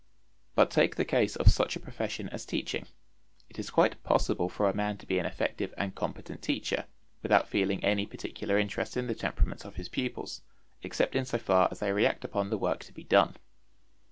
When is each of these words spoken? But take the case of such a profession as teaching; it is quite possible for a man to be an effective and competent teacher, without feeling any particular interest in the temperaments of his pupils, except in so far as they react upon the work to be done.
But 0.55 0.71
take 0.71 0.95
the 0.95 1.05
case 1.05 1.35
of 1.35 1.47
such 1.51 1.75
a 1.75 1.79
profession 1.79 2.27
as 2.29 2.43
teaching; 2.43 2.87
it 3.51 3.59
is 3.59 3.69
quite 3.69 4.01
possible 4.01 4.49
for 4.49 4.67
a 4.67 4.73
man 4.73 4.97
to 4.97 5.05
be 5.05 5.19
an 5.19 5.27
effective 5.27 5.75
and 5.77 5.93
competent 5.93 6.41
teacher, 6.41 6.85
without 7.21 7.47
feeling 7.47 7.83
any 7.83 8.07
particular 8.07 8.57
interest 8.57 8.97
in 8.97 9.05
the 9.05 9.13
temperaments 9.13 9.63
of 9.63 9.75
his 9.75 9.89
pupils, 9.89 10.41
except 10.81 11.15
in 11.15 11.25
so 11.25 11.37
far 11.37 11.67
as 11.69 11.81
they 11.81 11.91
react 11.93 12.25
upon 12.25 12.49
the 12.49 12.57
work 12.57 12.79
to 12.85 12.93
be 12.93 13.03
done. 13.03 13.35